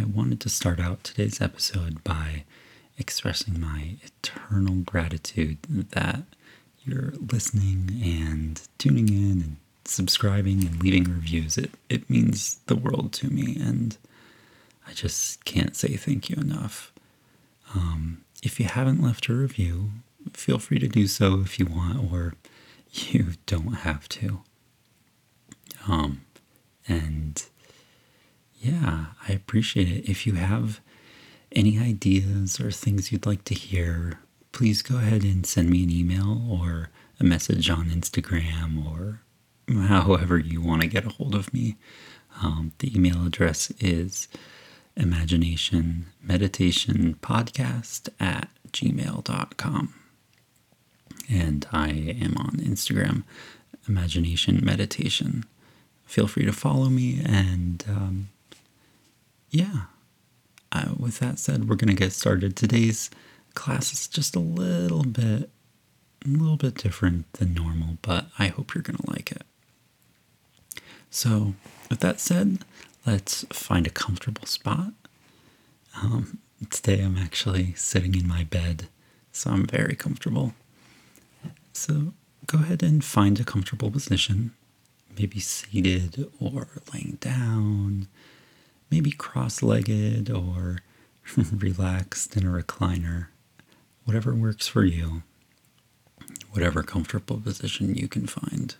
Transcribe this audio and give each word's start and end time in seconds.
I 0.00 0.04
wanted 0.04 0.40
to 0.40 0.48
start 0.48 0.80
out 0.80 1.04
today's 1.04 1.42
episode 1.42 2.02
by 2.02 2.44
expressing 2.96 3.60
my 3.60 3.96
eternal 4.02 4.76
gratitude 4.76 5.58
that 5.90 6.22
you're 6.84 7.12
listening 7.30 8.00
and 8.02 8.62
tuning 8.78 9.10
in 9.10 9.42
and 9.42 9.56
subscribing 9.84 10.66
and 10.66 10.82
leaving 10.82 11.04
reviews. 11.04 11.58
It, 11.58 11.72
it 11.90 12.08
means 12.08 12.60
the 12.64 12.76
world 12.76 13.12
to 13.14 13.28
me, 13.28 13.58
and 13.60 13.98
I 14.88 14.94
just 14.94 15.44
can't 15.44 15.76
say 15.76 15.96
thank 15.96 16.30
you 16.30 16.36
enough. 16.36 16.92
Um, 17.74 18.22
if 18.42 18.58
you 18.58 18.64
haven't 18.64 19.02
left 19.02 19.28
a 19.28 19.34
review, 19.34 19.90
feel 20.32 20.58
free 20.58 20.78
to 20.78 20.88
do 20.88 21.08
so 21.08 21.40
if 21.40 21.58
you 21.58 21.66
want, 21.66 22.10
or 22.10 22.36
you 22.90 23.32
don't 23.44 23.74
have 23.74 24.08
to. 24.10 24.40
Um, 25.86 26.22
and 26.88 27.44
yeah, 28.60 29.06
I 29.28 29.32
appreciate 29.32 29.88
it. 29.88 30.08
If 30.08 30.26
you 30.26 30.34
have 30.34 30.80
any 31.52 31.78
ideas 31.78 32.60
or 32.60 32.70
things 32.70 33.10
you'd 33.10 33.26
like 33.26 33.44
to 33.44 33.54
hear, 33.54 34.20
please 34.52 34.82
go 34.82 34.96
ahead 34.96 35.22
and 35.22 35.44
send 35.46 35.70
me 35.70 35.82
an 35.82 35.90
email 35.90 36.40
or 36.48 36.90
a 37.18 37.24
message 37.24 37.68
on 37.70 37.86
Instagram 37.86 38.86
or 38.86 39.22
however 39.86 40.38
you 40.38 40.60
want 40.60 40.82
to 40.82 40.88
get 40.88 41.06
a 41.06 41.10
hold 41.10 41.34
of 41.34 41.52
me. 41.52 41.76
Um, 42.42 42.72
the 42.78 42.94
email 42.94 43.26
address 43.26 43.72
is 43.80 44.28
imagination 44.96 46.06
meditation 46.22 47.16
podcast 47.20 48.08
at 48.20 48.48
gmail.com 48.72 49.94
and 51.30 51.66
I 51.72 51.88
am 52.20 52.36
on 52.36 52.56
Instagram, 52.56 53.22
Imagination 53.88 54.60
Meditation. 54.64 55.44
Feel 56.04 56.26
free 56.26 56.44
to 56.44 56.52
follow 56.52 56.88
me, 56.88 57.22
and 57.24 57.84
um, 57.88 58.28
yeah. 59.50 59.82
Uh, 60.72 60.94
with 60.98 61.18
that 61.18 61.38
said, 61.38 61.68
we're 61.68 61.76
gonna 61.76 61.94
get 61.94 62.12
started. 62.12 62.56
Today's 62.56 63.10
class 63.54 63.92
is 63.92 64.06
just 64.06 64.36
a 64.36 64.40
little 64.40 65.02
bit, 65.02 65.50
a 66.24 66.28
little 66.28 66.56
bit 66.56 66.74
different 66.74 67.32
than 67.34 67.54
normal, 67.54 67.98
but 68.02 68.26
I 68.38 68.48
hope 68.48 68.74
you're 68.74 68.82
gonna 68.82 68.98
like 69.06 69.32
it. 69.32 69.42
So, 71.10 71.54
with 71.88 72.00
that 72.00 72.20
said, 72.20 72.58
let's 73.06 73.44
find 73.50 73.86
a 73.86 73.90
comfortable 73.90 74.46
spot. 74.46 74.92
Um, 76.00 76.38
today 76.70 77.02
I'm 77.02 77.16
actually 77.16 77.74
sitting 77.74 78.14
in 78.14 78.28
my 78.28 78.44
bed, 78.44 78.88
so 79.32 79.50
I'm 79.50 79.66
very 79.66 79.96
comfortable. 79.96 80.54
So 81.72 82.12
go 82.46 82.58
ahead 82.58 82.82
and 82.82 83.04
find 83.04 83.40
a 83.40 83.44
comfortable 83.44 83.90
position, 83.90 84.52
maybe 85.18 85.40
seated 85.40 86.30
or 86.38 86.68
laying 86.92 87.18
down, 87.20 88.06
maybe 88.90 89.10
cross 89.10 89.62
legged 89.62 90.30
or 90.30 90.78
relaxed 91.52 92.36
in 92.36 92.46
a 92.46 92.50
recliner, 92.50 93.28
whatever 94.04 94.34
works 94.34 94.66
for 94.66 94.84
you, 94.84 95.22
whatever 96.50 96.82
comfortable 96.82 97.40
position 97.40 97.94
you 97.94 98.08
can 98.08 98.26
find. 98.26 98.74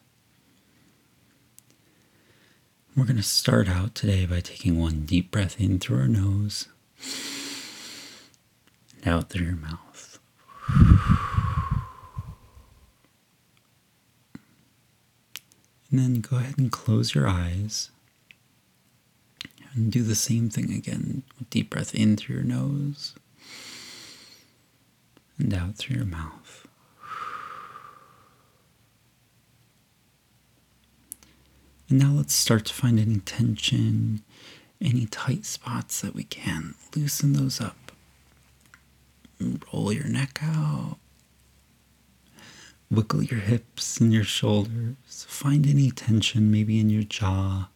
We're 2.97 3.05
going 3.05 3.17
to 3.17 3.23
start 3.23 3.69
out 3.69 3.95
today 3.95 4.27
by 4.27 4.41
taking 4.41 4.79
one 4.79 5.07
deep 5.07 5.31
breath 5.31 5.61
in 5.61 5.79
through 5.79 6.01
our 6.01 6.09
nose 6.09 6.67
and 9.03 9.15
out 9.15 9.31
through 9.31 9.47
your 9.47 9.57
mouth. 9.57 10.19
And 15.91 15.99
then 15.99 16.21
go 16.21 16.37
ahead 16.37 16.59
and 16.59 16.71
close 16.71 17.15
your 17.15 17.29
eyes. 17.29 17.91
And 19.75 19.93
do 19.93 20.03
the 20.03 20.15
same 20.17 20.51
thing 20.51 20.73
again. 20.73 21.23
Deep 21.49 21.71
breath 21.71 21.95
in 21.95 22.17
through 22.17 22.37
your 22.37 22.45
nose 22.45 23.15
and 25.39 25.55
out 25.55 25.77
through 25.77 25.97
your 25.97 26.05
mouth. 26.05 26.67
And 31.89 31.99
now 31.99 32.13
let's 32.13 32.35
start 32.35 32.67
to 32.67 32.75
find 32.75 33.01
any 33.01 33.19
tension, 33.19 34.23
any 34.81 35.07
tight 35.07 35.45
spots 35.45 36.01
that 36.01 36.15
we 36.15 36.25
can. 36.25 36.75
Loosen 36.95 37.33
those 37.33 37.61
up. 37.61 37.93
Roll 39.73 39.93
your 39.93 40.07
neck 40.07 40.39
out. 40.43 40.99
Wiggle 42.91 43.23
your 43.23 43.41
hips 43.41 43.99
and 44.01 44.13
your 44.13 44.25
shoulders. 44.25 45.25
Find 45.29 45.67
any 45.67 45.91
tension, 45.91 46.51
maybe 46.51 46.79
in 46.79 46.91
your 46.91 47.05
jaw, 47.05 47.69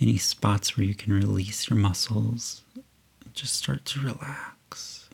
any 0.00 0.16
spots 0.16 0.76
where 0.76 0.86
you 0.86 0.94
can 0.94 1.12
release 1.12 1.68
your 1.68 1.78
muscles. 1.78 2.62
Just 3.34 3.54
start 3.54 3.84
to 3.86 4.00
relax. 4.00 5.08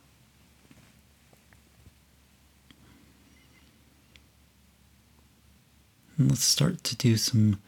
And 6.17 6.31
let's 6.31 6.45
start 6.45 6.83
to 6.85 6.97
do 6.97 7.17
some 7.17 7.61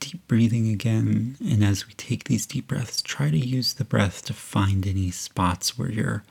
deep 0.00 0.26
breathing 0.26 0.68
again. 0.68 1.36
And 1.44 1.62
as 1.64 1.86
we 1.86 1.94
take 1.94 2.24
these 2.24 2.46
deep 2.46 2.68
breaths, 2.68 3.02
try 3.02 3.30
to 3.30 3.38
use 3.38 3.74
the 3.74 3.84
breath 3.84 4.24
to 4.26 4.32
find 4.32 4.86
any 4.86 5.10
spots 5.10 5.78
where 5.78 5.90
you're 5.90 6.24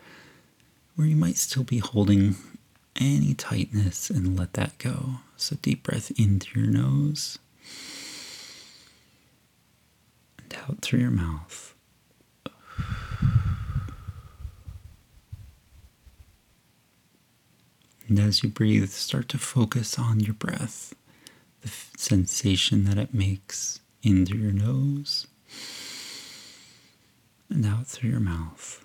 where 0.96 1.08
you 1.08 1.16
might 1.16 1.38
still 1.38 1.64
be 1.64 1.78
holding 1.78 2.36
any 3.00 3.34
tightness 3.34 4.10
and 4.10 4.38
let 4.38 4.54
that 4.54 4.78
go. 4.78 5.16
So, 5.38 5.56
deep 5.62 5.84
breath 5.84 6.12
in 6.20 6.40
through 6.40 6.64
your 6.64 6.72
nose 6.72 7.40
out 10.58 10.82
through 10.82 11.00
your 11.00 11.12
mouth. 11.12 11.76
And 18.08 18.20
as 18.20 18.44
you 18.44 18.50
breathe, 18.50 18.90
start 18.90 19.30
to 19.30 19.38
focus 19.38 19.98
on 19.98 20.20
your 20.20 20.34
breath, 20.34 20.94
the 21.62 21.68
f- 21.70 21.92
sensation 21.98 22.84
that 22.86 22.98
it 22.98 23.14
makes 23.14 23.80
in 24.04 24.26
through 24.26 24.40
your 24.40 24.52
nose 24.52 25.28
and 27.50 27.66
out 27.66 27.88
through 27.88 28.10
your 28.10 28.20
mouth. 28.20 28.84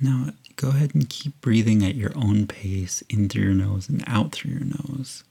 Now, 0.00 0.30
go 0.62 0.68
ahead 0.68 0.94
and 0.94 1.08
keep 1.08 1.40
breathing 1.40 1.84
at 1.84 1.96
your 1.96 2.12
own 2.14 2.46
pace 2.46 3.02
in 3.08 3.28
through 3.28 3.42
your 3.42 3.54
nose 3.54 3.88
and 3.88 4.04
out 4.06 4.30
through 4.30 4.52
your 4.52 4.60
nose. 4.64 5.24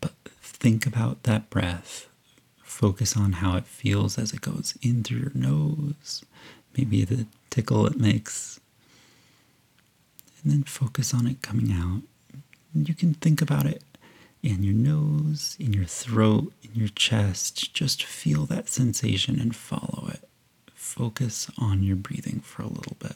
But 0.00 0.12
think 0.40 0.86
about 0.86 1.24
that 1.24 1.50
breath. 1.50 2.08
Focus 2.62 3.16
on 3.16 3.34
how 3.34 3.56
it 3.56 3.66
feels 3.66 4.18
as 4.18 4.32
it 4.32 4.40
goes 4.40 4.74
in 4.80 5.04
through 5.04 5.18
your 5.18 5.32
nose, 5.34 6.24
maybe 6.76 7.04
the 7.04 7.26
tickle 7.50 7.86
it 7.86 7.98
makes. 7.98 8.58
And 10.42 10.52
then 10.52 10.62
focus 10.62 11.12
on 11.12 11.26
it 11.26 11.42
coming 11.42 11.70
out. 11.70 12.00
You 12.74 12.94
can 12.94 13.12
think 13.12 13.42
about 13.42 13.66
it 13.66 13.82
in 14.42 14.62
your 14.62 14.74
nose, 14.74 15.56
in 15.60 15.74
your 15.74 15.84
throat, 15.84 16.50
in 16.62 16.70
your 16.74 16.88
chest. 16.88 17.74
Just 17.74 18.02
feel 18.02 18.46
that 18.46 18.70
sensation 18.70 19.38
and 19.38 19.54
follow 19.54 20.08
it 20.08 20.26
focus 20.80 21.48
on 21.58 21.82
your 21.82 21.94
breathing 21.96 22.40
for 22.40 22.62
a 22.62 22.66
little 22.66 22.96
bit. 22.98 23.14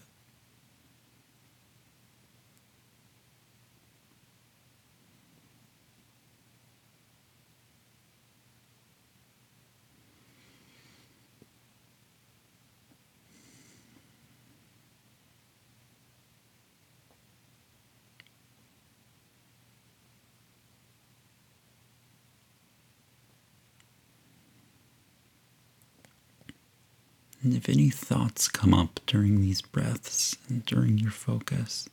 And 27.44 27.52
if 27.52 27.68
any 27.68 27.90
thoughts 27.90 28.48
come 28.48 28.72
up 28.72 29.00
during 29.06 29.42
these 29.42 29.60
breaths 29.60 30.34
and 30.48 30.64
during 30.64 30.96
your 30.96 31.10
focus, 31.10 31.90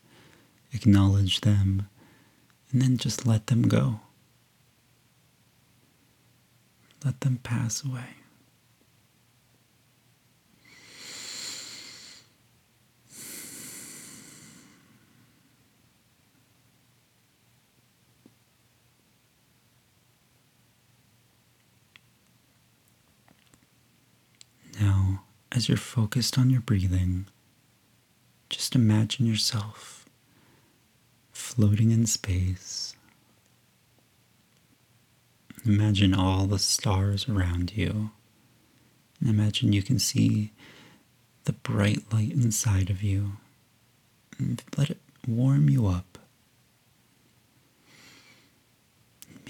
acknowledge 0.72 1.42
them 1.42 1.90
and 2.72 2.82
then 2.82 2.96
just 2.96 3.28
let 3.28 3.48
them 3.48 3.64
go. 3.64 4.00
Let 7.04 7.20
them 7.20 7.40
pass 7.44 7.84
away. 7.84 8.21
As 25.62 25.70
you're 25.70 25.78
focused 25.78 26.40
on 26.40 26.50
your 26.50 26.60
breathing, 26.60 27.28
just 28.50 28.74
imagine 28.74 29.28
yourself 29.28 30.08
floating 31.32 31.92
in 31.92 32.08
space. 32.08 32.96
Imagine 35.64 36.16
all 36.16 36.48
the 36.48 36.58
stars 36.58 37.30
around 37.30 37.74
you. 37.78 38.10
And 39.20 39.30
imagine 39.30 39.72
you 39.72 39.84
can 39.84 40.00
see 40.00 40.52
the 41.44 41.54
bright 41.54 42.12
light 42.12 42.32
inside 42.32 42.90
of 42.90 43.04
you. 43.04 43.34
And 44.40 44.64
let 44.76 44.90
it 44.90 45.02
warm 45.28 45.70
you 45.70 45.86
up. 45.86 46.18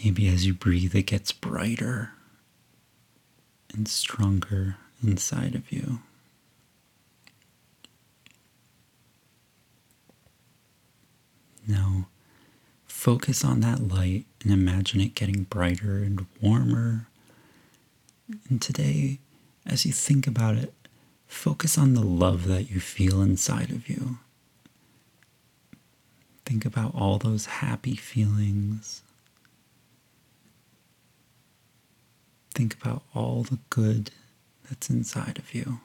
Maybe 0.04 0.28
as 0.28 0.46
you 0.46 0.54
breathe, 0.54 0.94
it 0.94 1.04
gets 1.04 1.32
brighter 1.32 2.12
and 3.74 3.88
stronger 3.88 4.76
inside 5.04 5.56
of 5.56 5.72
you. 5.72 6.00
Now, 11.68 12.08
focus 12.86 13.46
on 13.46 13.62
that 13.62 13.88
light 13.88 14.26
and 14.44 14.52
imagine 14.52 15.00
it 15.02 15.16
getting 15.16 15.44
brighter 15.44 15.98
and 15.98 16.26
warmer. 16.42 17.08
And 18.50 18.62
today, 18.62 19.20
as 19.66 19.86
you 19.86 19.92
think 19.92 20.28
about 20.28 20.56
it, 20.56 20.74
focus 21.28 21.78
on 21.78 21.94
the 21.94 22.02
love 22.02 22.48
that 22.48 22.70
you 22.70 22.80
feel 22.80 23.22
inside 23.22 23.72
of 23.72 23.88
you. 23.88 24.18
Think 26.46 26.66
about 26.66 26.94
all 26.96 27.18
those 27.18 27.46
happy 27.46 27.96
feelings. 27.96 29.04
Think 32.54 32.74
about 32.74 33.04
all 33.16 33.44
the 33.44 33.60
good 33.70 34.12
that's 34.70 34.90
inside 34.90 35.38
of 35.38 35.54
you. 35.54 35.80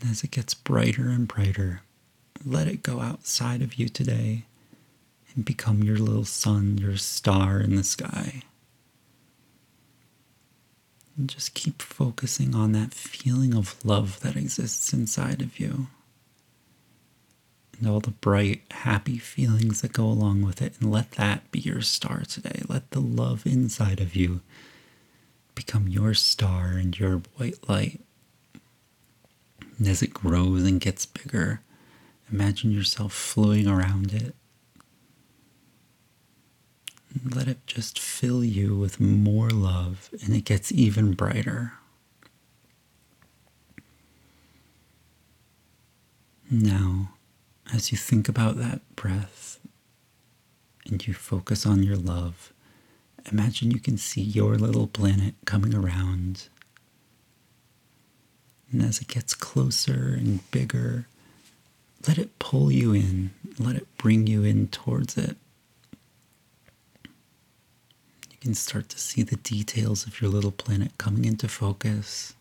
And 0.00 0.10
as 0.10 0.24
it 0.24 0.30
gets 0.30 0.54
brighter 0.54 1.08
and 1.08 1.28
brighter, 1.28 1.82
let 2.44 2.66
it 2.66 2.82
go 2.82 3.00
outside 3.00 3.60
of 3.60 3.74
you 3.74 3.88
today 3.88 4.44
and 5.34 5.44
become 5.44 5.82
your 5.82 5.98
little 5.98 6.24
sun, 6.24 6.78
your 6.78 6.96
star 6.96 7.60
in 7.60 7.76
the 7.76 7.84
sky. 7.84 8.42
And 11.16 11.28
just 11.28 11.54
keep 11.54 11.82
focusing 11.82 12.54
on 12.54 12.72
that 12.72 12.94
feeling 12.94 13.54
of 13.54 13.84
love 13.84 14.20
that 14.20 14.36
exists 14.36 14.92
inside 14.92 15.42
of 15.42 15.60
you. 15.60 15.88
And 17.80 17.88
all 17.88 18.00
the 18.00 18.10
bright, 18.10 18.62
happy 18.70 19.16
feelings 19.16 19.80
that 19.80 19.94
go 19.94 20.04
along 20.04 20.42
with 20.42 20.60
it. 20.60 20.74
And 20.78 20.92
let 20.92 21.12
that 21.12 21.50
be 21.50 21.60
your 21.60 21.80
star 21.80 22.24
today. 22.28 22.60
Let 22.68 22.90
the 22.90 23.00
love 23.00 23.46
inside 23.46 24.00
of 24.00 24.14
you 24.14 24.42
become 25.54 25.88
your 25.88 26.12
star 26.12 26.72
and 26.72 26.98
your 26.98 27.22
white 27.36 27.66
light. 27.68 28.00
And 29.78 29.88
as 29.88 30.02
it 30.02 30.12
grows 30.12 30.64
and 30.64 30.78
gets 30.78 31.06
bigger, 31.06 31.62
imagine 32.30 32.70
yourself 32.70 33.14
flowing 33.14 33.66
around 33.66 34.12
it. 34.12 34.34
And 37.14 37.34
let 37.34 37.48
it 37.48 37.66
just 37.66 37.98
fill 37.98 38.44
you 38.44 38.76
with 38.76 39.00
more 39.00 39.48
love, 39.48 40.10
and 40.22 40.36
it 40.36 40.44
gets 40.44 40.70
even 40.70 41.14
brighter. 41.14 41.72
Now, 46.50 47.14
as 47.72 47.92
you 47.92 47.98
think 47.98 48.28
about 48.28 48.56
that 48.56 48.80
breath 48.96 49.58
and 50.86 51.06
you 51.06 51.14
focus 51.14 51.66
on 51.66 51.82
your 51.82 51.96
love, 51.96 52.52
imagine 53.30 53.70
you 53.70 53.80
can 53.80 53.96
see 53.96 54.22
your 54.22 54.56
little 54.56 54.86
planet 54.86 55.34
coming 55.44 55.74
around 55.74 56.48
and 58.72 58.82
as 58.82 59.00
it 59.00 59.08
gets 59.08 59.34
closer 59.34 60.14
and 60.16 60.48
bigger, 60.50 61.06
let 62.06 62.18
it 62.18 62.38
pull 62.38 62.70
you 62.70 62.92
in, 62.92 63.30
let 63.58 63.76
it 63.76 63.86
bring 63.98 64.26
you 64.26 64.44
in 64.44 64.68
towards 64.68 65.18
it. 65.18 65.36
You 68.30 68.36
can 68.40 68.54
start 68.54 68.88
to 68.90 68.98
see 68.98 69.22
the 69.22 69.36
details 69.36 70.06
of 70.06 70.20
your 70.20 70.30
little 70.30 70.52
planet 70.52 70.92
coming 70.98 71.24
into 71.24 71.48
focus. 71.48 72.34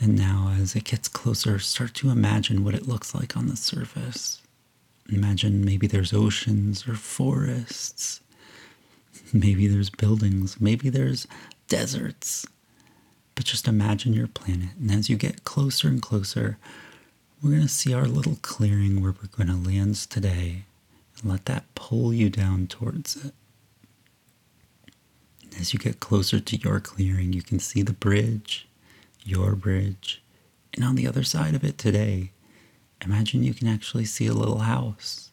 And 0.00 0.16
now, 0.16 0.54
as 0.58 0.74
it 0.74 0.84
gets 0.84 1.08
closer, 1.08 1.58
start 1.58 1.94
to 1.94 2.10
imagine 2.10 2.64
what 2.64 2.74
it 2.74 2.88
looks 2.88 3.14
like 3.14 3.36
on 3.36 3.46
the 3.46 3.56
surface. 3.56 4.42
Imagine 5.10 5.64
maybe 5.64 5.86
there's 5.86 6.12
oceans 6.12 6.88
or 6.88 6.94
forests. 6.94 8.20
Maybe 9.32 9.66
there's 9.66 9.90
buildings. 9.90 10.60
Maybe 10.60 10.88
there's 10.90 11.26
deserts. 11.68 12.46
But 13.34 13.44
just 13.44 13.66
imagine 13.66 14.12
your 14.12 14.26
planet. 14.26 14.70
And 14.78 14.90
as 14.90 15.08
you 15.08 15.16
get 15.16 15.44
closer 15.44 15.88
and 15.88 16.00
closer, 16.00 16.58
we're 17.42 17.50
going 17.50 17.62
to 17.62 17.68
see 17.68 17.92
our 17.92 18.04
little 18.06 18.38
clearing 18.42 19.00
where 19.00 19.12
we're 19.12 19.28
going 19.36 19.48
to 19.48 19.68
land 19.68 19.96
today 19.96 20.64
and 21.20 21.30
let 21.30 21.46
that 21.46 21.74
pull 21.74 22.12
you 22.12 22.30
down 22.30 22.66
towards 22.66 23.16
it. 23.24 23.34
As 25.58 25.72
you 25.72 25.78
get 25.78 26.00
closer 26.00 26.40
to 26.40 26.56
your 26.56 26.80
clearing, 26.80 27.32
you 27.32 27.42
can 27.42 27.58
see 27.58 27.82
the 27.82 27.92
bridge, 27.92 28.68
your 29.24 29.54
bridge. 29.54 30.22
And 30.74 30.84
on 30.84 30.94
the 30.94 31.06
other 31.06 31.22
side 31.22 31.54
of 31.54 31.64
it 31.64 31.78
today, 31.78 32.32
imagine 33.04 33.42
you 33.42 33.54
can 33.54 33.68
actually 33.68 34.04
see 34.04 34.26
a 34.26 34.32
little 34.32 34.58
house, 34.58 35.30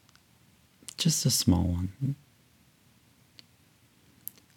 just 0.97 1.25
a 1.25 1.31
small 1.31 1.63
one. 1.63 2.15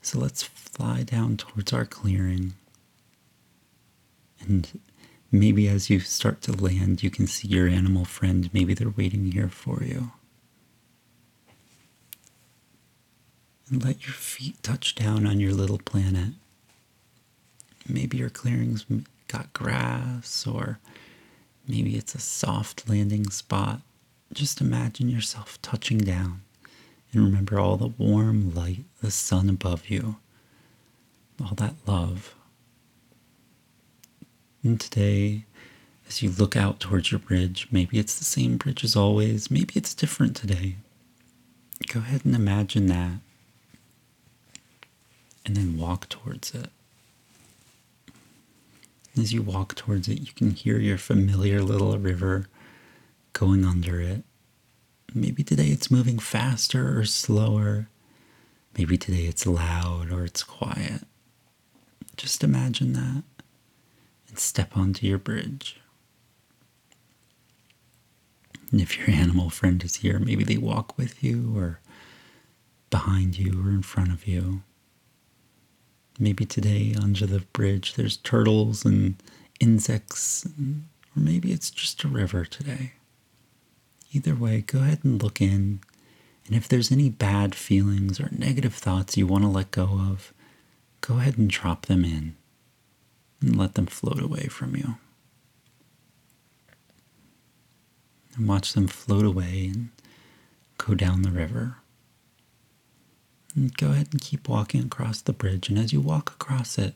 So 0.01 0.19
let's 0.19 0.43
fly 0.43 1.03
down 1.05 1.37
towards 1.37 1.73
our 1.73 1.85
clearing 1.85 2.55
and 4.47 4.81
maybe 5.31 5.69
as 5.69 5.89
you 5.89 6.01
start 6.01 6.43
to 6.43 6.53
land, 6.53 7.03
you 7.03 7.11
can 7.11 7.27
see 7.27 7.49
your 7.49 7.69
animal 7.69 8.05
friend. 8.05 8.51
Maybe 8.53 8.75
they're 8.75 8.91
waiting 8.91 9.33
here 9.33 9.49
for 9.49 9.83
you. 9.83 10.13
And 13.71 13.85
let 13.85 14.05
your 14.05 14.15
feet 14.15 14.63
touch 14.63 14.95
down 14.95 15.27
on 15.27 15.41
your 15.41 15.53
little 15.53 15.79
planet. 15.79 16.35
Maybe 17.89 18.19
your 18.19 18.31
clearing's 18.31 18.85
got 19.33 19.53
grass, 19.55 20.47
or 20.47 20.79
maybe 21.67 21.97
it's 21.97 22.15
a 22.15 22.21
soft 22.21 22.89
landing 22.89 23.31
spot. 23.31 23.81
Just 24.33 24.61
imagine 24.61 25.09
yourself 25.09 25.61
touching 25.63 25.99
down 25.99 26.43
and 27.13 27.25
remember 27.25 27.59
all 27.59 27.77
the 27.77 27.87
warm 27.87 28.55
light, 28.55 28.85
the 29.01 29.11
sun 29.11 29.49
above 29.49 29.89
you, 29.89 30.17
all 31.43 31.55
that 31.57 31.75
love. 31.87 32.35
And 34.63 34.79
today, 34.81 35.45
as 36.09 36.23
you 36.23 36.31
look 36.31 36.57
out 36.57 36.79
towards 36.79 37.11
your 37.11 37.19
bridge, 37.19 37.69
maybe 37.71 37.99
it's 37.99 38.19
the 38.19 38.25
same 38.25 38.57
bridge 38.57 38.85
as 38.85 38.95
always, 38.95 39.51
maybe 39.51 39.73
it's 39.75 39.95
different 39.95 40.37
today. 40.37 40.77
Go 41.93 42.01
ahead 42.01 42.25
and 42.25 42.35
imagine 42.35 42.87
that. 42.87 43.13
And 45.45 45.57
then 45.57 45.77
walk 45.77 46.09
towards 46.09 46.55
it. 46.55 46.71
As 49.19 49.33
you 49.33 49.43
walk 49.43 49.75
towards 49.75 50.09
it, 50.09 50.21
you 50.21 50.33
can 50.33 50.53
hear 50.53 50.79
your 50.79 50.97
familiar 50.99 51.61
little 51.63 51.99
river 51.99 52.47
going 53.35 53.65
under 53.65 54.01
it. 54.01 54.25
Maybe 55.15 55.45
today 55.45 55.69
it's 55.69 55.91
moving 55.91 56.19
faster 56.19 56.99
or 56.99 57.05
slower. 57.05 57.89
Maybe 58.77 58.97
today 58.97 59.25
it's 59.25 59.47
loud 59.47 60.11
or 60.11 60.25
it's 60.25 60.43
quiet. 60.43 61.03
Just 62.17 62.43
imagine 62.43 62.95
that 62.95 63.23
and 64.29 64.39
step 64.39 64.77
onto 64.77 65.07
your 65.07 65.19
bridge. 65.19 65.79
And 68.71 68.81
if 68.81 68.97
your 68.97 69.11
animal 69.15 69.51
friend 69.51 69.83
is 69.85 69.97
here, 69.97 70.19
maybe 70.19 70.43
they 70.43 70.57
walk 70.57 70.97
with 70.97 71.23
you 71.23 71.55
or 71.55 71.81
behind 72.89 73.39
you 73.39 73.63
or 73.67 73.71
in 73.71 73.83
front 73.83 74.11
of 74.11 74.27
you. 74.27 74.63
Maybe 76.19 76.45
today 76.45 76.95
under 77.01 77.27
the 77.27 77.41
bridge 77.41 77.95
there's 77.95 78.19
turtles 78.19 78.85
and 78.85 79.17
insects, 79.61 80.47
or 80.47 81.21
maybe 81.21 81.53
it's 81.53 81.71
just 81.71 82.05
a 82.05 82.09
river 82.09 82.45
today. 82.45 82.93
Either 84.13 84.35
way, 84.35 84.61
go 84.61 84.81
ahead 84.81 85.01
and 85.05 85.23
look 85.23 85.41
in. 85.41 85.81
And 86.47 86.57
if 86.57 86.69
there's 86.69 86.93
any 86.93 87.09
bad 87.09 87.55
feelings 87.55 88.21
or 88.21 88.29
negative 88.31 88.75
thoughts 88.75 89.17
you 89.17 89.27
want 89.27 89.45
to 89.45 89.49
let 89.49 89.71
go 89.71 89.85
of, 89.85 90.35
go 91.01 91.19
ahead 91.19 91.39
and 91.39 91.49
drop 91.49 91.87
them 91.87 92.05
in 92.05 92.37
and 93.41 93.57
let 93.57 93.75
them 93.75 93.87
float 93.87 94.21
away 94.21 94.49
from 94.49 94.77
you. 94.77 94.97
And 98.37 98.49
watch 98.49 98.73
them 98.73 98.87
float 98.87 99.25
away 99.25 99.71
and 99.73 99.91
go 100.79 100.95
down 100.95 101.23
the 101.23 101.31
river. 101.31 101.77
And 103.55 103.77
go 103.77 103.91
ahead 103.91 104.09
and 104.13 104.21
keep 104.21 104.49
walking 104.49 104.85
across 104.85 105.21
the 105.21 105.33
bridge. 105.33 105.69
And 105.69 105.79
as 105.79 105.93
you 105.93 106.01
walk 106.01 106.31
across 106.31 106.79
it, 106.79 106.95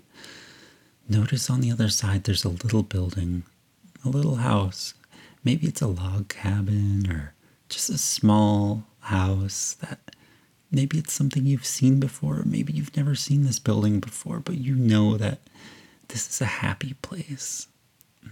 notice 1.09 1.51
on 1.51 1.61
the 1.61 1.71
other 1.71 1.89
side 1.89 2.25
there's 2.25 2.45
a 2.45 2.49
little 2.49 2.83
building, 2.83 3.45
a 4.05 4.09
little 4.09 4.37
house. 4.37 4.95
Maybe 5.45 5.67
it's 5.67 5.83
a 5.83 5.87
log 5.87 6.29
cabin 6.29 7.11
or 7.11 7.35
just 7.69 7.91
a 7.91 7.99
small 7.99 8.85
house 9.01 9.77
that 9.81 9.99
maybe 10.71 10.99
it's 10.99 11.13
something 11.13 11.47
you've 11.47 11.67
seen 11.67 12.01
before, 12.01 12.43
maybe 12.45 12.73
you've 12.73 12.97
never 12.97 13.15
seen 13.15 13.45
this 13.45 13.59
building 13.59 14.01
before, 14.01 14.41
but 14.41 14.57
you 14.57 14.75
know 14.75 15.17
that 15.17 15.41
this 16.09 16.29
is 16.29 16.41
a 16.41 16.47
happy 16.47 16.95
place 17.03 17.69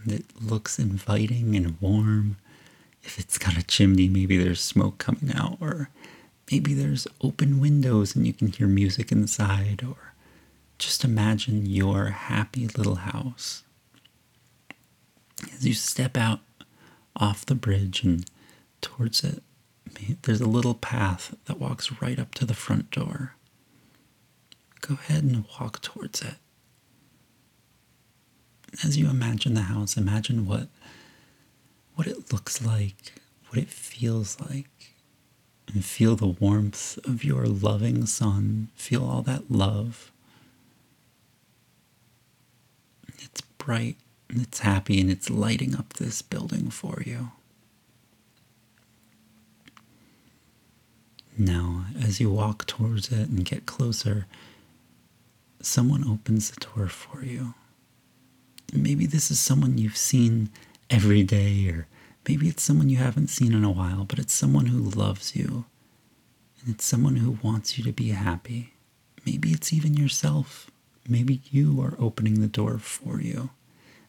that 0.07 0.43
looks 0.43 0.78
inviting 0.78 1.54
and 1.54 1.81
warm. 1.81 2.37
If 3.02 3.19
it's 3.19 3.38
got 3.38 3.57
a 3.57 3.62
chimney, 3.62 4.09
maybe 4.09 4.37
there's 4.37 4.61
smoke 4.61 4.99
coming 4.99 5.33
out, 5.35 5.59
or 5.61 5.90
maybe 6.51 6.75
there's 6.75 7.07
open 7.21 7.61
windows 7.61 8.15
and 8.15 8.27
you 8.27 8.33
can 8.33 8.49
hear 8.49 8.67
music 8.67 9.11
inside, 9.13 9.83
or 9.87 10.15
just 10.79 11.05
imagine 11.05 11.67
your 11.67 12.07
happy 12.07 12.67
little 12.67 12.97
house. 12.97 13.63
As 15.53 15.67
you 15.67 15.75
step 15.75 16.17
out 16.17 16.41
off 17.17 17.47
the 17.47 17.55
bridge 17.55 18.03
and 18.03 18.25
towards 18.81 19.23
it, 19.25 19.43
there's 20.23 20.41
a 20.41 20.49
little 20.49 20.75
path 20.75 21.35
that 21.45 21.61
walks 21.61 22.01
right 22.01 22.19
up 22.19 22.35
to 22.35 22.45
the 22.45 22.55
front 22.55 22.91
door. 22.91 23.35
Go 24.81 24.95
ahead 24.95 25.23
and 25.25 25.45
walk 25.61 25.81
towards 25.81 26.21
it. 26.23 26.35
As 28.83 28.99
you 28.99 29.09
imagine 29.09 29.55
the 29.55 29.63
house, 29.63 29.97
imagine 29.97 30.47
what 30.47 30.69
what 31.95 32.09
it 32.09 32.33
looks 32.33 32.61
like, 32.65 33.15
what 33.49 33.59
it 33.59 33.69
feels 33.69 34.41
like, 34.41 34.94
and 35.73 35.85
feel 35.85 36.16
the 36.16 36.26
warmth 36.26 36.99
of 37.04 37.25
your 37.25 37.47
loving 37.47 38.06
sun. 38.06 38.68
Feel 38.75 39.04
all 39.04 39.23
that 39.23 39.50
love. 39.50 40.12
It's 43.18 43.40
bright 43.59 43.97
and 44.28 44.42
it's 44.42 44.61
happy 44.61 45.00
and 45.00 45.11
it's 45.11 45.30
lighting 45.30 45.75
up 45.75 45.94
this 45.94 46.23
building 46.23 46.71
for 46.71 47.02
you. 47.04 47.30
Now, 51.37 51.87
as 52.00 52.21
you 52.21 52.30
walk 52.30 52.66
towards 52.66 53.11
it 53.11 53.28
and 53.28 53.44
get 53.44 53.66
closer, 53.66 54.26
someone 55.61 56.04
opens 56.04 56.50
the 56.50 56.61
door 56.61 56.87
for 56.88 57.25
you. 57.25 57.54
Maybe 58.73 59.06
this 59.06 59.30
is 59.30 59.40
someone 59.40 59.78
you've 59.78 59.97
seen 59.97 60.50
every 60.90 61.23
day, 61.25 61.68
or 61.68 61.87
maybe 62.28 62.49
it's 62.49 62.62
someone 62.62 62.88
you 62.88 62.99
haven't 62.99 63.28
seen 63.28 63.52
in 63.52 63.64
a 63.64 63.71
while, 63.71 64.04
but 64.04 64.19
it's 64.19 64.33
someone 64.33 64.66
who 64.66 64.78
loves 64.78 65.35
you, 65.37 65.64
and 66.61 66.75
it's 66.75 66.85
someone 66.85 67.16
who 67.16 67.38
wants 67.43 67.76
you 67.76 67.85
to 67.85 67.93
be 67.93 68.11
happy. 68.11 68.75
Maybe 69.26 69.50
it's 69.50 69.73
even 69.73 69.95
yourself. 69.95 70.71
Maybe 71.09 71.40
you 71.50 71.81
are 71.81 71.97
opening 71.99 72.40
the 72.40 72.47
door 72.47 72.78
for 72.78 73.21
you. 73.21 73.50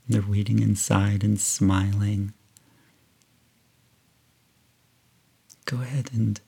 And 0.06 0.16
they're 0.16 0.30
waiting 0.30 0.60
inside 0.60 1.24
and 1.24 1.40
smiling. 1.40 2.34
Go 5.66 5.82
ahead 5.82 6.12
and 6.14 6.40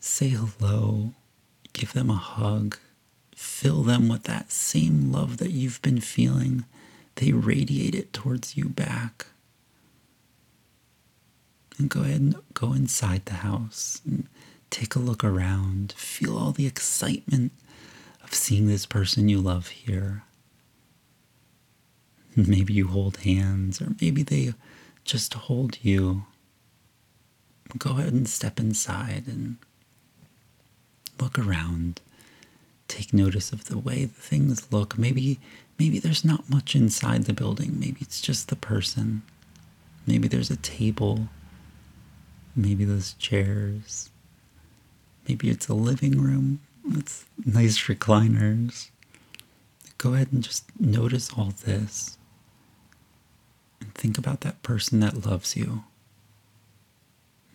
say 0.00 0.28
hello, 0.28 1.12
give 1.72 1.92
them 1.92 2.08
a 2.08 2.14
hug, 2.14 2.78
fill 3.34 3.82
them 3.82 4.08
with 4.08 4.24
that 4.24 4.52
same 4.52 5.10
love 5.10 5.38
that 5.38 5.50
you've 5.50 5.82
been 5.82 6.00
feeling. 6.00 6.64
They 7.16 7.32
radiate 7.32 7.94
it 7.96 8.12
towards 8.12 8.56
you 8.56 8.68
back. 8.68 9.26
And 11.78 11.88
go 11.88 12.00
ahead 12.00 12.20
and 12.20 12.36
go 12.54 12.72
inside 12.72 13.24
the 13.26 13.34
house 13.34 14.00
and 14.04 14.26
take 14.70 14.94
a 14.94 14.98
look 14.98 15.22
around. 15.22 15.92
Feel 15.96 16.36
all 16.36 16.50
the 16.52 16.66
excitement 16.66 17.52
of 18.22 18.34
seeing 18.34 18.66
this 18.66 18.86
person 18.86 19.28
you 19.28 19.40
love 19.40 19.68
here. 19.68 20.24
Maybe 22.36 22.74
you 22.74 22.88
hold 22.88 23.18
hands, 23.18 23.80
or 23.80 23.94
maybe 24.00 24.22
they 24.22 24.54
just 25.04 25.34
hold 25.34 25.78
you. 25.82 26.24
Go 27.76 27.90
ahead 27.90 28.12
and 28.12 28.28
step 28.28 28.60
inside 28.60 29.24
and 29.26 29.56
look 31.20 31.38
around, 31.38 32.00
take 32.86 33.12
notice 33.12 33.52
of 33.52 33.64
the 33.64 33.78
way 33.78 34.04
the 34.04 34.20
things 34.20 34.70
look. 34.72 34.96
Maybe 34.96 35.40
maybe 35.78 35.98
there's 35.98 36.24
not 36.24 36.48
much 36.48 36.76
inside 36.76 37.24
the 37.24 37.32
building. 37.32 37.78
Maybe 37.78 37.98
it's 38.00 38.20
just 38.20 38.48
the 38.48 38.56
person. 38.56 39.22
Maybe 40.06 40.28
there's 40.28 40.50
a 40.50 40.56
table. 40.56 41.28
Maybe 42.58 42.84
those 42.84 43.14
chairs. 43.14 44.10
Maybe 45.28 45.48
it's 45.48 45.68
a 45.68 45.74
living 45.74 46.20
room 46.20 46.60
with 46.84 47.26
nice 47.44 47.78
recliners. 47.84 48.90
Go 49.98 50.14
ahead 50.14 50.32
and 50.32 50.42
just 50.42 50.64
notice 50.78 51.30
all 51.36 51.52
this. 51.64 52.18
And 53.80 53.94
think 53.94 54.18
about 54.18 54.40
that 54.40 54.62
person 54.62 55.00
that 55.00 55.26
loves 55.26 55.56
you, 55.56 55.84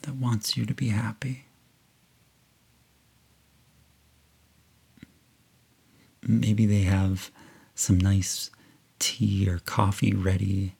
that 0.03 0.15
wants 0.15 0.55
you 0.55 0.65
to 0.65 0.73
be 0.73 0.89
happy. 0.89 1.45
maybe 6.27 6.65
they 6.65 6.81
have 6.81 7.31
some 7.75 7.97
nice 7.97 8.49
tea 8.99 9.47
or 9.49 9.59
coffee 9.59 10.13
ready 10.13 10.75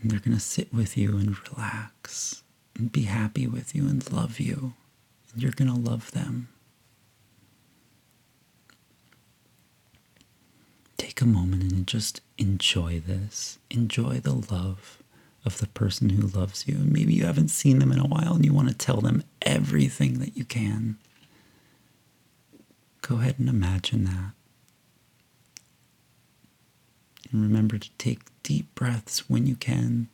and 0.00 0.10
they're 0.10 0.18
going 0.18 0.36
to 0.36 0.40
sit 0.42 0.72
with 0.72 0.96
you 0.96 1.16
and 1.16 1.36
relax 1.50 2.42
and 2.76 2.92
be 2.92 3.02
happy 3.02 3.46
with 3.46 3.74
you 3.74 3.88
and 3.88 4.10
love 4.12 4.40
you 4.40 4.74
and 5.32 5.42
you're 5.42 5.52
going 5.52 5.70
to 5.70 5.90
love 5.90 6.10
them. 6.12 6.48
Take 10.96 11.20
a 11.20 11.26
moment 11.26 11.72
and 11.72 11.86
just 11.86 12.20
enjoy 12.38 13.00
this. 13.00 13.58
Enjoy 13.70 14.18
the 14.18 14.34
love 14.34 15.02
of 15.44 15.58
the 15.58 15.66
person 15.66 16.10
who 16.10 16.26
loves 16.26 16.68
you. 16.68 16.76
And 16.76 16.92
maybe 16.92 17.12
you 17.14 17.24
haven't 17.24 17.48
seen 17.48 17.78
them 17.78 17.92
in 17.92 17.98
a 17.98 18.06
while 18.06 18.34
and 18.34 18.44
you 18.44 18.52
want 18.52 18.68
to 18.68 18.74
tell 18.74 19.00
them 19.00 19.24
everything 19.42 20.20
that 20.20 20.36
you 20.36 20.44
can. 20.44 20.96
Go 23.00 23.16
ahead 23.16 23.36
and 23.38 23.48
imagine 23.48 24.04
that. 24.04 24.32
And 27.30 27.42
remember 27.42 27.78
to 27.78 27.90
take 27.98 28.20
deep 28.42 28.72
breaths 28.74 29.28
when 29.28 29.46
you 29.46 29.56
can 29.56 30.08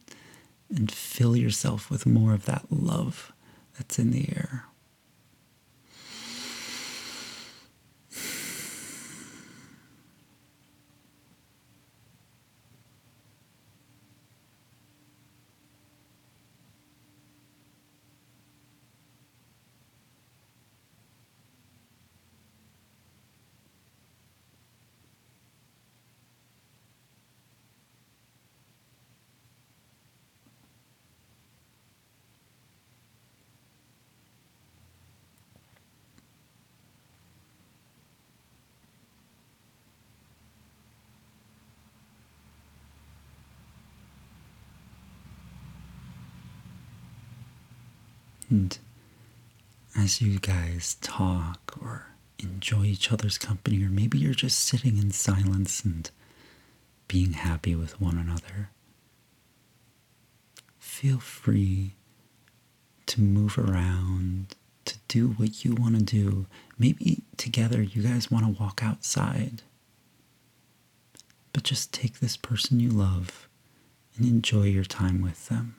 and 0.75 0.90
fill 0.90 1.37
yourself 1.37 1.90
with 1.90 2.06
more 2.06 2.34
of 2.34 2.44
that 2.46 2.66
love 2.70 3.32
that's 3.76 3.98
in 3.98 4.10
the 4.10 4.28
air. 4.34 4.67
And 48.50 48.78
as 49.97 50.21
you 50.21 50.38
guys 50.38 50.97
talk 51.00 51.76
or 51.81 52.07
enjoy 52.38 52.85
each 52.85 53.12
other's 53.12 53.38
company, 53.38 53.85
or 53.85 53.88
maybe 53.88 54.19
you're 54.19 54.35
just 54.35 54.61
sitting 54.61 54.97
in 54.97 55.11
silence 55.11 55.85
and 55.85 56.11
being 57.09 57.33
happy 57.33 57.75
with 57.75 58.00
one 58.00 58.17
another, 58.19 58.71
feel 60.78 61.19
free 61.19 61.95
to 63.07 63.21
move 63.21 63.59
around, 63.59 64.55
to 64.85 64.97
do 65.09 65.28
what 65.31 65.64
you 65.64 65.75
want 65.75 65.97
to 65.97 66.02
do. 66.02 66.47
Maybe 66.78 67.23
together 67.37 67.83
you 67.83 68.02
guys 68.02 68.31
want 68.31 68.45
to 68.45 68.62
walk 68.62 68.81
outside. 68.83 69.62
But 71.52 71.62
just 71.64 71.93
take 71.93 72.21
this 72.21 72.37
person 72.37 72.81
you 72.81 72.90
love 72.90 73.49
and 74.17 74.26
enjoy 74.26 74.64
your 74.64 74.85
time 74.85 75.23
with 75.23 75.49
them. 75.49 75.77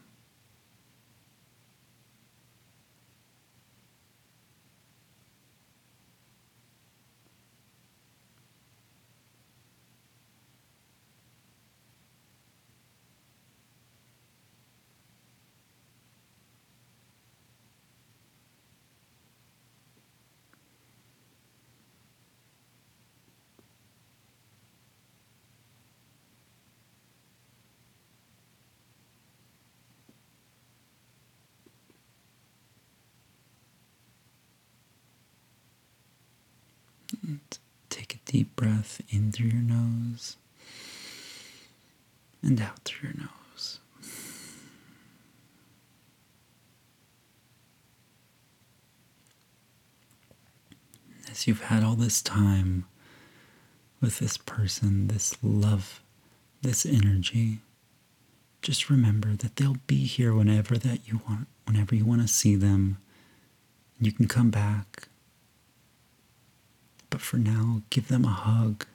Deep 38.29 38.55
breath 38.55 39.01
in 39.09 39.31
through 39.31 39.47
your 39.47 39.63
nose 39.63 40.37
and 42.43 42.61
out 42.61 42.77
through 42.85 43.09
your 43.09 43.17
nose. 43.21 43.79
As 51.31 51.47
you've 51.47 51.63
had 51.63 51.83
all 51.83 51.95
this 51.95 52.21
time 52.21 52.85
with 53.99 54.19
this 54.19 54.37
person, 54.37 55.07
this 55.07 55.35
love, 55.41 55.99
this 56.61 56.85
energy, 56.85 57.61
just 58.61 58.91
remember 58.91 59.29
that 59.37 59.55
they'll 59.55 59.77
be 59.87 60.05
here 60.05 60.35
whenever 60.35 60.77
that 60.77 61.07
you 61.07 61.21
want, 61.27 61.47
whenever 61.65 61.95
you 61.95 62.05
want 62.05 62.21
to 62.21 62.27
see 62.27 62.55
them. 62.55 62.99
You 63.99 64.11
can 64.11 64.27
come 64.27 64.51
back. 64.51 65.08
But 67.09 67.21
for 67.21 67.37
now, 67.37 67.81
give 67.89 68.07
them 68.07 68.25
a 68.25 68.29
hug. 68.29 68.85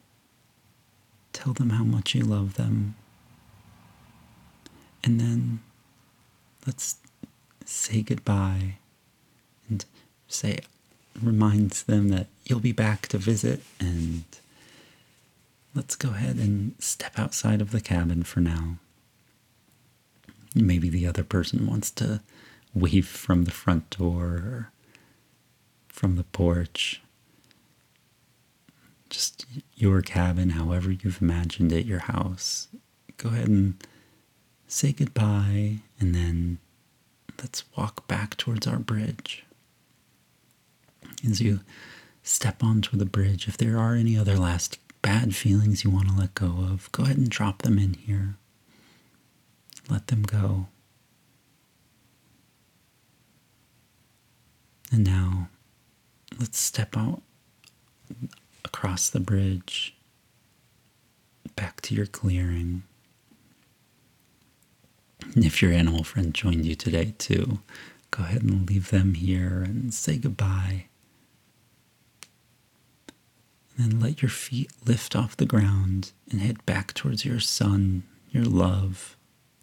Tell 1.33 1.53
them 1.53 1.71
how 1.71 1.85
much 1.85 2.15
you 2.15 2.23
love 2.23 2.55
them. 2.55 2.95
And 5.03 5.21
then 5.21 5.61
let's 6.67 6.97
say 7.65 8.03
goodbye 8.03 8.77
and 9.69 9.85
say, 10.29 10.61
reminds 11.21 11.85
them 11.85 12.09
that 12.09 12.27
you'll 12.45 12.61
be 12.61 12.73
back 12.73 13.09
to 13.09 13.19
visit 13.19 13.63
and 13.79 14.25
let's 15.75 15.97
go 15.97 16.11
ahead 16.11 16.37
and 16.37 16.75
step 16.79 17.19
outside 17.19 17.61
of 17.61 17.71
the 17.71 17.81
cabin 17.81 18.23
for 18.23 18.41
now. 18.41 18.77
Maybe 20.55 20.89
the 20.89 21.07
other 21.07 21.25
person 21.25 21.67
wants 21.67 21.91
to 21.93 22.21
wave 22.75 23.07
from 23.07 23.45
the 23.45 23.51
front 23.51 23.91
door 23.91 24.25
or 24.25 24.73
from 25.89 26.17
the 26.17 26.25
porch. 26.25 27.01
Just 29.15 29.47
your 29.77 30.03
cabin, 30.03 30.51
however 30.51 30.91
you've 30.91 31.23
imagined 31.23 31.71
it, 31.71 31.87
your 31.87 32.01
house. 32.01 32.67
Go 33.17 33.29
ahead 33.29 33.47
and 33.47 33.75
say 34.67 34.93
goodbye 34.93 35.77
and 36.01 36.17
then 36.17 36.59
let's 37.39 37.63
walk 37.77 38.09
back 38.09 38.37
towards 38.37 38.67
our 38.67 38.81
bridge. 38.81 39.45
As 41.25 41.41
you 41.41 41.61
step 42.25 42.65
onto 42.65 42.97
the 42.97 43.05
bridge, 43.07 43.47
if 43.47 43.57
there 43.57 43.79
are 43.79 43.95
any 43.95 44.19
other 44.19 44.37
last 44.37 44.81
bad 45.01 45.37
feelings 45.37 45.85
you 45.85 45.91
want 45.91 46.09
to 46.09 46.17
let 46.17 46.35
go 46.35 46.47
of, 46.47 46.91
go 46.91 47.05
ahead 47.05 47.17
and 47.17 47.31
drop 47.31 47.63
them 47.63 47.79
in 47.79 47.95
here. 47.95 48.35
Let 49.89 50.09
them 50.09 50.25
go. 50.25 50.67
And 54.91 55.05
now 55.05 55.51
let's 56.37 56.59
step 56.59 56.97
out 56.97 57.23
across 58.75 59.09
the 59.09 59.21
bridge 59.21 59.95
back 61.55 61.81
to 61.81 61.95
your 61.95 62.07
clearing. 62.07 62.83
And 65.33 65.45
if 65.45 65.63
your 65.63 65.71
animal 65.71 66.03
friend 66.03 66.35
joined 66.35 66.67
you 66.67 66.75
today 66.75 67.15
too, 67.17 67.61
go 68.11 68.25
ahead 68.25 68.43
and 68.43 68.69
leave 68.69 68.91
them 68.91 69.15
here 69.15 69.63
and 69.63 69.95
say 69.95 70.17
goodbye. 70.17 70.87
And 73.79 73.93
then 73.93 74.01
let 74.01 74.23
your 74.23 74.29
feet 74.29 74.73
lift 74.85 75.15
off 75.15 75.37
the 75.37 75.47
ground 75.47 76.11
and 76.33 76.41
head 76.41 76.67
back 76.67 76.95
towards 76.95 77.25
your 77.25 77.39
sun, 77.39 78.03
your 78.33 78.45
love, 78.45 79.17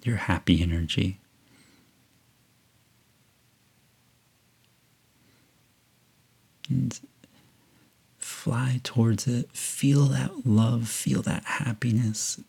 your 0.04 0.16
happy 0.16 0.64
energy. 0.64 1.20
And 6.70 6.98
fly 8.42 8.80
towards 8.84 9.28
it. 9.28 9.52
Feel 9.52 10.06
that 10.06 10.46
love, 10.46 10.88
feel 10.88 11.22
that 11.24 11.44
happiness. 11.46 12.40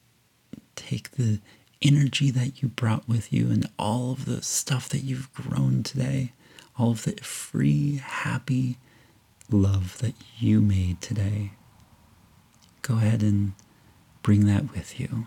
Take 0.77 1.13
the 1.13 1.41
energy 1.83 2.31
that 2.31 2.63
you 2.63 2.69
brought 2.69 3.09
with 3.09 3.33
you 3.33 3.51
and 3.51 3.69
all 3.79 4.13
of 4.13 4.25
the 4.25 4.43
stuff 4.43 4.89
that 4.91 5.05
you've 5.05 5.33
grown 5.35 5.83
today, 5.83 6.33
all 6.79 6.93
of 6.93 7.05
the 7.05 7.13
free, 7.23 7.97
happy 7.97 8.79
love 9.51 9.99
that 9.99 10.15
you 10.39 10.61
made 10.61 11.01
today. 11.01 11.53
Go 12.83 12.95
ahead 12.95 13.23
and 13.23 13.53
bring 14.23 14.47
that 14.47 14.73
with 14.73 14.99
you. 14.99 15.27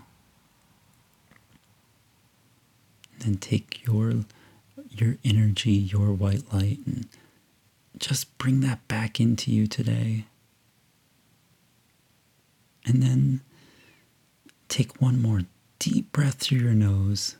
and 3.24 3.40
take 3.40 3.84
your 3.86 4.24
your 4.90 5.16
energy, 5.24 5.72
your 5.72 6.12
white 6.12 6.52
light, 6.52 6.78
and 6.86 7.06
just 7.98 8.36
bring 8.38 8.60
that 8.60 8.86
back 8.88 9.20
into 9.20 9.50
you 9.50 9.66
today. 9.66 10.24
And 12.86 13.02
then 13.02 13.40
take 14.68 15.00
one 15.00 15.20
more 15.20 15.42
deep 15.78 16.12
breath 16.12 16.36
through 16.36 16.58
your 16.58 16.72
nose 16.72 17.36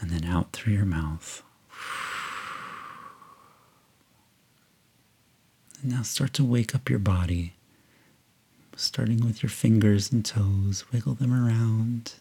and 0.00 0.10
then 0.10 0.24
out 0.24 0.52
through 0.52 0.72
your 0.72 0.86
mouth. 0.86 1.42
And 5.82 5.92
now 5.92 6.02
start 6.02 6.32
to 6.34 6.44
wake 6.44 6.74
up 6.74 6.88
your 6.88 6.98
body, 6.98 7.54
starting 8.76 9.24
with 9.24 9.42
your 9.42 9.50
fingers 9.50 10.10
and 10.10 10.24
toes. 10.24 10.84
Wiggle 10.92 11.14
them 11.14 11.32
around 11.32 12.14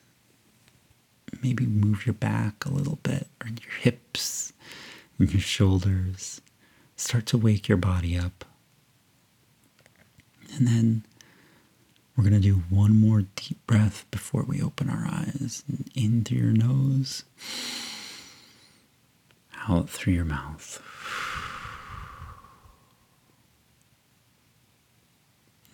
maybe 1.42 1.66
move 1.66 2.06
your 2.06 2.14
back 2.14 2.66
a 2.66 2.70
little 2.70 3.00
bit 3.04 3.28
or 3.42 3.48
your 3.48 3.74
hips 3.82 4.54
and 5.20 5.32
your 5.32 5.42
shoulders. 5.42 6.42
Start 6.96 7.26
to 7.28 7.38
wake 7.38 7.68
your 7.68 7.78
body 7.78 8.18
up. 8.18 8.46
And 10.56 10.68
then 10.68 11.04
we're 12.16 12.24
going 12.24 12.34
to 12.34 12.40
do 12.40 12.64
one 12.70 13.00
more 13.00 13.24
deep 13.36 13.66
breath 13.68 14.06
before 14.12 14.44
we 14.44 14.62
open 14.62 14.90
our 14.90 15.06
eyes. 15.06 15.64
And 15.68 15.90
In 15.96 16.24
through 16.24 16.38
your 16.40 16.52
nose, 16.52 17.24
out 19.68 19.90
through 19.90 20.14
your 20.14 20.26
mouth. 20.26 20.82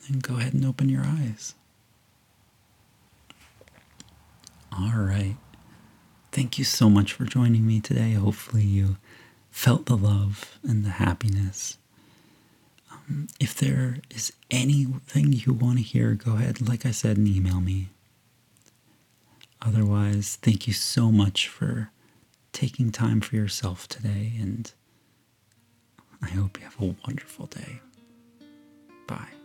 And 0.07 0.21
go 0.21 0.35
ahead 0.35 0.53
and 0.53 0.65
open 0.65 0.89
your 0.89 1.03
eyes. 1.05 1.55
All 4.71 4.91
right. 4.97 5.37
Thank 6.31 6.57
you 6.57 6.65
so 6.65 6.89
much 6.89 7.13
for 7.13 7.25
joining 7.25 7.65
me 7.65 7.79
today. 7.79 8.13
Hopefully, 8.13 8.63
you 8.63 8.97
felt 9.51 9.85
the 9.85 9.95
love 9.95 10.57
and 10.63 10.83
the 10.83 10.89
happiness. 10.89 11.77
Um, 13.09 13.27
if 13.39 13.55
there 13.55 13.97
is 14.09 14.33
anything 14.51 15.33
you 15.33 15.53
want 15.53 15.77
to 15.77 15.83
hear, 15.83 16.13
go 16.13 16.33
ahead, 16.33 16.67
like 16.67 16.85
I 16.85 16.91
said, 16.91 17.17
and 17.17 17.27
email 17.27 17.59
me. 17.61 17.89
Otherwise, 19.61 20.37
thank 20.41 20.67
you 20.67 20.73
so 20.73 21.11
much 21.11 21.47
for 21.47 21.89
taking 22.51 22.91
time 22.91 23.21
for 23.21 23.35
yourself 23.35 23.87
today, 23.87 24.33
and 24.39 24.71
I 26.21 26.27
hope 26.27 26.59
you 26.59 26.65
have 26.65 26.79
a 26.79 26.95
wonderful 27.05 27.47
day. 27.47 27.79
Bye. 29.07 29.42